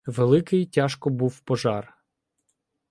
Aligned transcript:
Великий 0.07 0.65
тяжко 0.65 1.09
був 1.09 1.39
пожар. 1.39 1.97